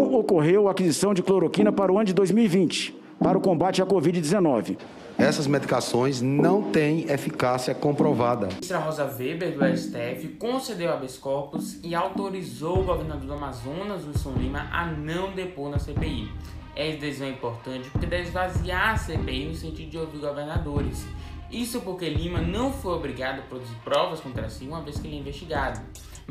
não 0.00 0.14
ocorreu 0.14 0.68
aquisição 0.68 1.12
de 1.12 1.22
cloroquina 1.22 1.70
para 1.70 1.92
o 1.92 1.96
ano 1.96 2.06
de 2.06 2.14
2020 2.14 2.98
para 3.22 3.36
o 3.36 3.40
combate 3.40 3.82
à 3.82 3.86
Covid-19. 3.86 4.78
Essas 5.18 5.46
medicações 5.46 6.22
não 6.22 6.62
têm 6.62 7.02
eficácia 7.10 7.74
comprovada. 7.74 8.46
A 8.46 8.48
ministra 8.48 8.78
Rosa 8.78 9.04
Weber, 9.04 9.52
do 9.52 9.76
STF, 9.76 10.28
concedeu 10.38 10.90
habeas 10.90 11.18
corpus 11.18 11.78
e 11.84 11.94
autorizou 11.94 12.80
o 12.80 12.84
governador 12.84 13.26
do 13.26 13.32
Amazonas, 13.34 14.06
Wilson 14.06 14.32
Lima, 14.38 14.66
a 14.72 14.86
não 14.86 15.32
depor 15.32 15.70
na 15.70 15.78
CPI. 15.78 16.32
Essa 16.74 16.96
decisão 16.96 17.26
é 17.26 17.30
importante 17.32 17.90
porque 17.90 18.06
deve 18.06 18.28
esvaziar 18.28 18.94
a 18.94 18.96
CPI 18.96 19.48
no 19.48 19.54
sentido 19.54 19.90
de 19.90 19.98
ouvir 19.98 20.18
governadores. 20.18 21.04
Isso 21.50 21.82
porque 21.82 22.08
Lima 22.08 22.40
não 22.40 22.72
foi 22.72 22.94
obrigado 22.94 23.40
a 23.40 23.42
produzir 23.42 23.74
provas 23.84 24.20
contra 24.20 24.48
si 24.48 24.64
uma 24.64 24.80
vez 24.80 24.98
que 24.98 25.06
ele 25.06 25.16
é 25.16 25.20
investigado. 25.20 25.78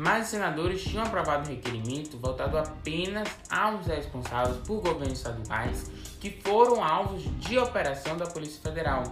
Mas 0.00 0.24
os 0.24 0.30
senadores 0.30 0.82
tinham 0.82 1.04
aprovado 1.04 1.46
um 1.46 1.52
requerimento 1.52 2.16
voltado 2.16 2.56
apenas 2.56 3.28
aos 3.50 3.86
responsáveis 3.86 4.56
por 4.66 4.80
governos 4.80 5.18
estaduais 5.18 5.90
que 6.18 6.30
foram 6.42 6.82
alvos 6.82 7.22
de 7.38 7.58
operação 7.58 8.16
da 8.16 8.24
Polícia 8.24 8.62
Federal. 8.62 9.02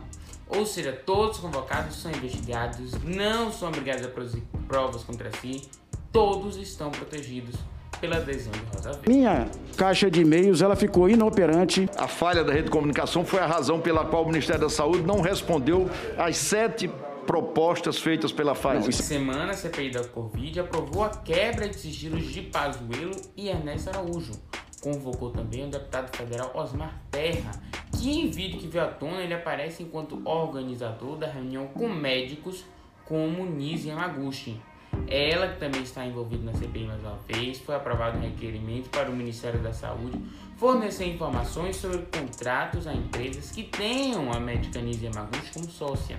Ou 0.48 0.65
seja, 0.65 0.91
todos 1.05 1.37
os 1.37 1.43
convocados 1.43 1.95
são 1.95 2.10
investigados, 2.10 2.93
não 3.05 3.52
são 3.52 3.69
obrigados 3.69 4.02
a 4.02 4.09
produzir 4.09 4.43
provas 4.66 5.05
contra 5.05 5.30
si, 5.43 5.69
todos 6.10 6.56
estão 6.56 6.91
protegidos 6.91 7.55
pela 8.01 8.16
adesão 8.16 8.52
de 8.52 8.60
Rosa 8.74 8.93
Weber. 8.93 9.15
Minha 9.15 9.51
caixa 9.77 10.10
de 10.10 10.23
e-mails 10.23 10.62
ela 10.62 10.74
ficou 10.74 11.10
inoperante. 11.10 11.87
A 11.98 12.09
falha 12.09 12.43
da 12.43 12.51
rede 12.51 12.65
de 12.65 12.70
comunicação 12.70 13.27
foi 13.27 13.41
a 13.41 13.46
razão 13.46 13.79
pela 13.79 14.07
qual 14.07 14.23
o 14.23 14.27
Ministério 14.27 14.62
da 14.62 14.70
Saúde 14.70 15.02
não 15.02 15.20
respondeu 15.20 15.91
às 16.16 16.38
sete 16.38 16.91
propostas 17.28 17.98
feitas 17.98 18.32
pela 18.32 18.55
Pfizer. 18.55 18.88
Essa 18.88 19.02
semana, 19.02 19.52
a 19.52 19.55
CPI 19.55 19.91
da 19.91 20.02
Covid 20.02 20.60
aprovou 20.60 21.05
a 21.05 21.10
quebra 21.10 21.68
de 21.68 21.77
sigilos 21.77 22.32
de 22.32 22.41
Pazuello 22.41 23.14
e 23.37 23.51
Ernesto 23.51 23.91
Araújo. 23.91 24.32
Convocou 24.80 25.30
também 25.30 25.66
o 25.66 25.68
deputado 25.68 26.16
federal 26.16 26.51
Osmar 26.54 26.98
Terra, 27.10 27.52
que 27.92 28.18
em 28.18 28.30
vídeo 28.30 28.59
que 28.59 28.66
veio 28.66 28.85
à 28.85 28.88
tona 28.88 29.20
ele 29.20 29.35
aparece 29.35 29.82
enquanto 29.82 30.23
organizador 30.24 31.18
da 31.18 31.26
reunião 31.26 31.66
com 31.66 31.87
médicos 31.87 32.65
como 33.04 33.45
Nise 33.45 33.88
Yamaguchi. 33.88 34.59
Ela, 35.07 35.48
que 35.48 35.60
também 35.60 35.82
está 35.82 36.07
envolvida 36.07 36.51
na 36.51 36.54
CPI 36.54 36.87
mais 36.87 37.02
uma 37.02 37.18
vez, 37.29 37.59
foi 37.59 37.74
aprovado 37.74 38.16
um 38.16 38.23
requerimento 38.23 38.88
para 38.88 39.10
o 39.10 39.15
Ministério 39.15 39.60
da 39.60 39.74
Saúde 39.74 40.18
fornecer 40.57 41.07
informações 41.07 41.76
sobre 41.76 41.98
contratos 41.98 42.87
a 42.87 42.95
empresas 42.95 43.51
que 43.51 43.65
tenham 43.65 44.32
a 44.32 44.40
médica 44.40 44.80
Nise 44.80 45.04
Yamaguchi 45.04 45.52
como 45.52 45.68
sócia. 45.68 46.16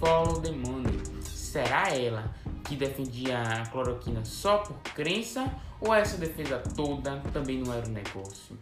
Follow 0.00 0.40
the 0.40 0.50
money. 0.50 0.98
Será 1.22 1.90
ela 1.94 2.34
que 2.64 2.74
defendia 2.74 3.38
a 3.38 3.66
cloroquina 3.66 4.24
só 4.24 4.56
por 4.56 4.76
crença 4.94 5.54
ou 5.78 5.94
essa 5.94 6.16
defesa 6.16 6.56
toda 6.74 7.18
também 7.34 7.58
não 7.58 7.70
era 7.74 7.86
um 7.86 7.92
negócio? 7.92 8.58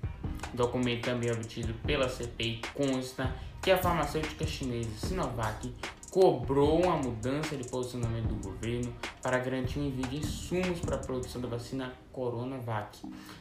Documento 0.52 1.04
também 1.04 1.30
obtido 1.30 1.72
pela 1.86 2.08
CPI 2.08 2.60
consta 2.74 3.32
que 3.62 3.70
a 3.70 3.78
farmacêutica 3.78 4.44
chinesa 4.44 4.90
Sinovac 5.06 5.72
cobrou 6.10 6.82
uma 6.82 6.96
mudança 6.96 7.56
de 7.56 7.68
posicionamento 7.68 8.26
do 8.26 8.48
governo 8.48 8.92
para 9.22 9.38
garantir 9.38 9.78
o 9.78 9.84
envio 9.84 10.08
de 10.08 10.16
insumos 10.16 10.80
para 10.80 10.96
a 10.96 10.98
produção 10.98 11.40
da 11.40 11.46
vacina 11.46 11.92
Coronavac, 12.12 12.98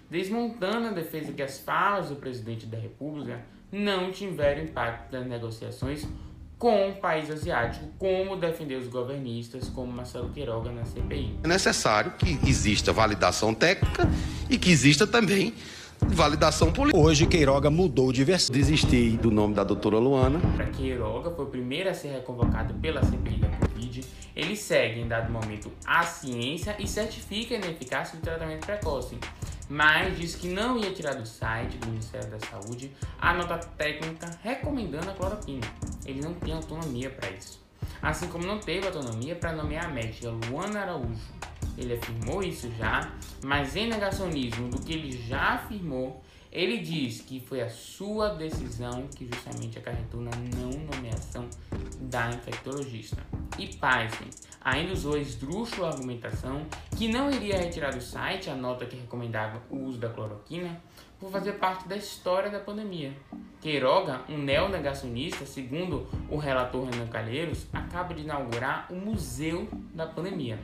desmontando 0.08 0.90
a 0.90 0.92
defesa 0.92 1.34
que 1.34 1.42
as 1.42 1.58
falas 1.58 2.10
do 2.10 2.18
presidente 2.18 2.68
da 2.68 2.78
República 2.78 3.44
não 3.72 4.12
tiveram 4.12 4.66
impacto 4.66 5.12
nas 5.14 5.26
negociações 5.26 6.08
com 6.58 6.90
o 6.90 6.96
país 6.96 7.30
asiático, 7.30 7.86
como 8.00 8.36
defender 8.36 8.76
os 8.76 8.88
governistas, 8.88 9.70
como 9.70 9.92
Marcelo 9.92 10.30
Queiroga 10.30 10.72
na 10.72 10.86
CPI. 10.86 11.40
É 11.44 11.48
necessário 11.48 12.12
que 12.12 12.40
exista 12.48 12.92
validação 12.92 13.54
técnica 13.54 14.10
e 14.50 14.58
que 14.58 14.72
exista 14.72 15.06
também 15.06 15.54
validação 16.02 16.72
política. 16.72 17.00
Hoje 17.00 17.26
Queiroga 17.26 17.70
mudou 17.70 18.12
de 18.12 18.24
versão. 18.24 18.54
Desisti 18.54 19.12
do 19.18 19.30
nome 19.30 19.54
da 19.54 19.64
doutora 19.64 20.00
Luana. 20.00 20.40
Para 20.56 20.66
Queiroga, 20.68 21.32
foi 21.32 21.46
o 21.46 21.48
primeiro 21.48 21.90
a 21.90 21.94
ser 21.94 22.10
reconvocado 22.10 22.74
pela 22.76 23.04
CPI 23.04 23.38
da 23.38 23.50
Covid. 23.50 24.04
Ele 24.36 24.56
segue, 24.56 25.02
em 25.02 25.08
dado 25.08 25.32
momento, 25.32 25.72
a 25.86 26.04
ciência 26.04 26.76
e 26.80 26.88
certifica 26.88 27.56
a 27.56 27.58
ineficácia 27.58 28.18
do 28.18 28.22
tratamento 28.22 28.66
precoce 28.66 29.18
mas 29.70 30.18
disse 30.18 30.38
que 30.38 30.48
não 30.48 30.78
ia 30.78 30.94
tirar 30.94 31.14
do 31.14 31.26
site 31.26 31.78
do 31.78 31.88
Ministério 31.88 32.30
da 32.30 32.40
Saúde 32.40 32.92
a 33.20 33.34
nota 33.34 33.58
técnica 33.58 34.30
recomendando 34.42 35.10
a 35.10 35.14
cloroquina. 35.14 35.68
Ele 36.08 36.22
não 36.22 36.34
tem 36.34 36.54
autonomia 36.54 37.10
para 37.10 37.30
isso. 37.30 37.62
Assim 38.02 38.28
como 38.28 38.46
não 38.46 38.60
teve 38.60 38.88
autonomia 38.88 39.36
para 39.36 39.54
nomear 39.54 39.86
a 39.86 39.90
médica 39.90 40.30
Luana 40.30 40.82
Araújo. 40.82 41.34
Ele 41.78 41.94
afirmou 41.94 42.42
isso 42.42 42.72
já, 42.78 43.14
mas 43.44 43.76
em 43.76 43.88
negacionismo 43.88 44.70
do 44.70 44.82
que 44.82 44.94
ele 44.94 45.12
já 45.12 45.56
afirmou, 45.56 46.24
ele 46.52 46.80
diz 46.80 47.22
que 47.22 47.40
foi 47.40 47.62
a 47.62 47.70
sua 47.70 48.30
decisão 48.30 49.08
que 49.16 49.28
justamente 49.28 49.78
acarretou 49.78 50.22
na 50.22 50.32
não 50.32 50.72
nomeação 50.92 51.48
da 52.02 52.30
infectologista. 52.30 53.18
E 53.60 53.68
pasmem, 53.76 54.30
ainda 54.62 54.94
usou 54.94 55.18
esdrúxula 55.18 55.90
argumentação 55.90 56.66
que 56.98 57.08
não 57.08 57.30
iria 57.30 57.60
retirar 57.60 57.94
do 57.94 58.02
site 58.02 58.50
a 58.50 58.56
nota 58.56 58.84
que 58.88 58.96
recomendava 58.96 59.62
o 59.70 59.78
uso 59.84 60.00
da 60.00 60.10
cloroquina 60.10 60.82
por 61.20 61.30
fazer 61.30 61.54
parte 61.54 61.88
da 61.88 61.96
história 61.96 62.50
da 62.50 62.60
pandemia. 62.60 63.14
Queiroga, 63.62 64.22
um 64.28 64.40
neonegacionista, 64.40 65.46
segundo 65.46 66.08
o 66.28 66.38
relator 66.38 66.90
Renan 66.90 67.06
Calheiros, 67.06 67.68
acaba 67.72 68.16
de 68.16 68.24
inaugurar 68.24 68.88
o 68.90 68.96
Museu 68.96 69.68
da 69.94 70.08
Pandemia. 70.08 70.58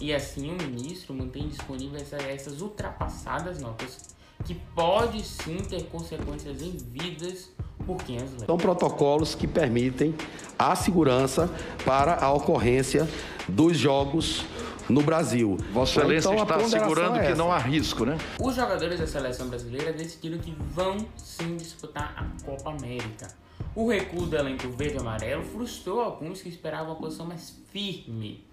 E 0.00 0.14
assim 0.14 0.50
o 0.50 0.54
ministro 0.54 1.14
mantém 1.14 1.48
disponíveis 1.48 2.10
essas 2.14 2.62
ultrapassadas 2.62 3.60
notas 3.60 4.14
que 4.42 4.54
pode 4.74 5.22
sim 5.22 5.58
ter 5.58 5.84
consequências 5.88 6.62
em 6.62 6.78
vidas 6.78 7.50
por 7.86 7.98
quem 7.98 8.16
as 8.16 8.32
lê. 8.32 8.46
São 8.46 8.56
protocolos 8.56 9.34
que 9.34 9.46
permitem 9.46 10.14
a 10.58 10.74
segurança 10.74 11.50
para 11.84 12.24
a 12.24 12.32
ocorrência 12.32 13.06
dos 13.46 13.76
jogos 13.76 14.46
no 14.88 15.02
Brasil. 15.02 15.56
Vossa 15.72 16.00
Excelência 16.00 16.28
Então, 16.28 16.42
está 16.42 16.56
assegurando 16.56 17.16
é 17.18 17.26
que 17.26 17.38
não 17.38 17.52
há 17.52 17.58
risco, 17.58 18.04
né? 18.04 18.18
Os 18.40 18.56
jogadores 18.56 19.00
da 19.00 19.06
seleção 19.06 19.48
brasileira 19.48 19.92
decidiram 19.92 20.38
que 20.38 20.54
vão 20.70 20.98
sim 21.16 21.56
disputar 21.56 22.14
a 22.16 22.44
Copa 22.44 22.70
América. 22.70 23.28
O 23.74 23.88
recuo 23.88 24.26
do 24.26 24.36
elenco 24.36 24.68
verde 24.68 24.96
e 24.96 25.00
amarelo 25.00 25.42
frustrou 25.42 26.00
alguns 26.00 26.40
que 26.42 26.48
esperavam 26.48 26.92
uma 26.92 26.96
posição 26.96 27.26
mais 27.26 27.60
firme. 27.72 28.44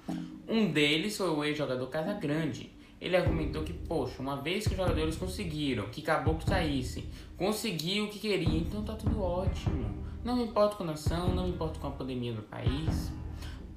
Um 0.48 0.72
deles 0.72 1.18
foi 1.18 1.30
o 1.30 1.44
ex-jogador 1.44 1.88
Casagrande. 1.88 2.72
Ele 3.00 3.18
argumentou 3.18 3.64
que, 3.64 3.74
poxa, 3.74 4.22
uma 4.22 4.42
vez 4.42 4.66
que 4.66 4.72
os 4.72 4.78
jogadores 4.78 5.16
conseguiram 5.16 5.88
que 5.90 6.02
Caboclo 6.02 6.48
saísse, 6.48 7.06
conseguiu 7.36 8.06
o 8.06 8.10
que 8.10 8.20
queria, 8.20 8.60
então 8.60 8.84
tá 8.84 8.94
tudo 8.94 9.22
ótimo. 9.22 9.90
Não 10.24 10.36
me 10.36 10.44
importo 10.44 10.76
com 10.76 10.84
a 10.84 10.88
nação, 10.88 11.34
não 11.34 11.46
me 11.46 11.50
importo 11.50 11.80
com 11.80 11.88
a 11.88 11.92
pandemia 11.92 12.34
do 12.34 12.44
país. 12.44 13.12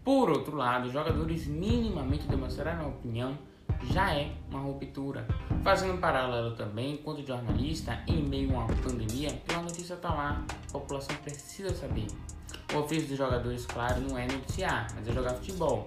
Por 0.04 0.28
outro 0.28 0.54
lado, 0.54 0.92
jogadores 0.92 1.46
minimamente 1.46 2.26
demonstraram 2.26 2.84
a 2.84 2.88
opinião 2.88 3.38
já 3.90 4.14
é 4.14 4.32
uma 4.50 4.60
ruptura. 4.60 5.26
Fazendo 5.62 5.94
um 5.94 5.96
paralelo 5.96 6.54
também, 6.54 6.94
enquanto 6.94 7.26
jornalista, 7.26 7.98
em 8.06 8.22
meio 8.22 8.54
a 8.54 8.64
uma 8.64 8.74
pandemia, 8.76 9.42
uma 9.50 9.62
notícia 9.62 9.96
tá 9.96 10.12
lá, 10.12 10.44
a 10.68 10.72
população 10.72 11.16
precisa 11.16 11.74
saber. 11.74 12.06
O 12.74 12.78
ofício 12.78 13.08
dos 13.08 13.16
jogadores, 13.18 13.66
claro, 13.66 14.00
não 14.02 14.18
é 14.18 14.26
noticiar, 14.26 14.88
mas 14.94 15.08
é 15.08 15.12
jogar 15.12 15.34
futebol. 15.34 15.86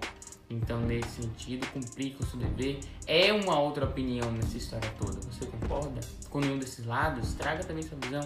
Então, 0.50 0.79
nesse 0.81 1.22
sentido, 1.22 1.67
cumprir 1.67 2.16
com 2.16 2.23
o 2.23 2.27
seu 2.27 2.39
dever 2.39 2.79
é 3.06 3.33
uma 3.33 3.59
outra 3.59 3.85
opinião 3.85 4.31
nessa 4.31 4.57
história 4.57 4.89
toda. 4.97 5.19
Você 5.22 5.45
concorda 5.45 6.00
com 6.29 6.39
nenhum 6.39 6.57
desses 6.57 6.85
lados? 6.85 7.33
Traga 7.33 7.63
também 7.63 7.83
sua 7.83 7.97
visão. 8.00 8.25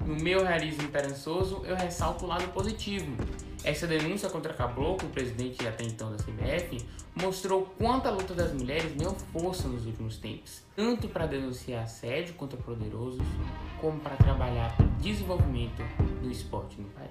No 0.00 0.14
meu 0.16 0.44
realismo 0.44 0.82
esperançoso, 0.82 1.62
eu 1.64 1.74
ressalto 1.74 2.24
o 2.24 2.28
lado 2.28 2.46
positivo. 2.52 3.16
Essa 3.64 3.86
denúncia 3.86 4.28
contra 4.28 4.52
Caboclo, 4.52 5.08
o 5.08 5.10
presidente 5.10 5.66
até 5.66 5.84
então 5.84 6.10
da 6.10 6.18
CBF, 6.18 6.84
mostrou 7.14 7.64
quanto 7.78 8.06
a 8.06 8.10
luta 8.10 8.34
das 8.34 8.52
mulheres 8.52 8.94
ganhou 8.94 9.14
força 9.32 9.66
nos 9.66 9.86
últimos 9.86 10.18
tempos, 10.18 10.62
tanto 10.76 11.08
para 11.08 11.24
denunciar 11.26 11.84
assédio 11.84 12.34
contra 12.34 12.58
poderosos, 12.58 13.26
como 13.80 13.98
para 14.00 14.16
trabalhar 14.16 14.76
pelo 14.76 14.90
desenvolvimento 15.00 15.82
do 16.20 16.30
esporte 16.30 16.78
no 16.78 16.88
país. 16.90 17.10